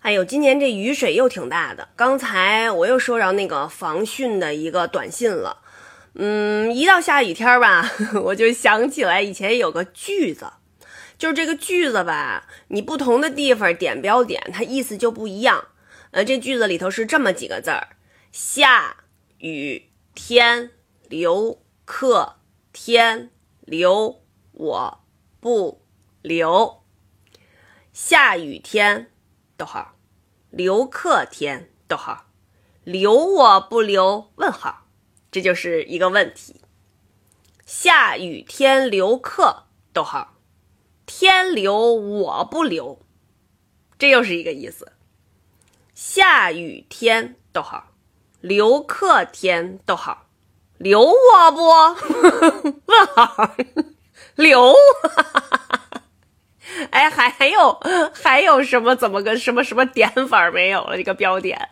[0.00, 1.90] 哎呦，今年这雨水又挺大的。
[1.94, 5.58] 刚才我又收着那个防汛的一个短信了。
[6.14, 7.88] 嗯，一到下雨天吧，
[8.24, 10.46] 我就想起来以前有个句子，
[11.18, 15.66] 就是这个句子吧，你不同的地方点标点，它意思就不一样。
[16.12, 17.88] 呃，这句子里头是这么几个字儿：
[18.32, 19.04] 下
[19.38, 20.70] 雨天
[21.08, 22.36] 留客
[22.72, 23.30] 天
[23.60, 24.22] 留
[24.52, 25.04] 我
[25.38, 25.82] 不
[26.22, 26.82] 留。
[27.92, 29.10] 下雨天，
[29.60, 29.92] 逗号，
[30.48, 32.24] 留客天，逗号，
[32.82, 34.30] 留我不留？
[34.36, 34.86] 问号，
[35.30, 36.62] 这就是一个问题。
[37.66, 40.38] 下雨天留客，逗号，
[41.04, 43.02] 天留我不留？
[43.98, 44.92] 这又是一个意思。
[45.94, 47.88] 下雨天，逗号，
[48.40, 50.28] 留客天，逗号，
[50.78, 51.60] 留我不？
[52.86, 53.54] 问号，
[54.36, 54.74] 留？
[57.28, 57.80] 还有
[58.14, 58.96] 还有什么？
[58.96, 60.96] 怎么个什么什么点法没有了？
[60.96, 61.68] 这个标点。